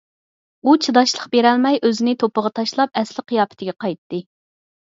ئۇ 0.63 0.71
چىداشلىق 0.85 1.27
بېرەلمەي 1.35 1.77
ئۆزىنى 1.89 2.15
توپىغا 2.23 2.53
تاشلاپ 2.61 3.01
ئەسلىي 3.03 3.29
قىياپىتىگە 3.33 3.77
قايتتى. 3.87 4.23